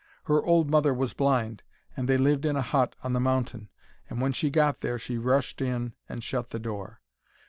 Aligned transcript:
Her 0.23 0.41
old 0.43 0.67
mother 0.67 0.95
was 0.95 1.13
blind, 1.13 1.61
and 1.95 2.09
they 2.09 2.17
lived 2.17 2.43
in 2.43 2.55
a 2.55 2.63
hut 2.63 2.95
on 3.03 3.13
the 3.13 3.19
mountain, 3.19 3.69
and 4.09 4.19
when 4.19 4.31
she 4.31 4.49
got 4.49 4.81
there 4.81 4.97
she 4.97 5.19
rushed 5.19 5.61
in 5.61 5.93
and 6.09 6.23
shut 6.23 6.49
the 6.49 6.57
door. 6.57 7.01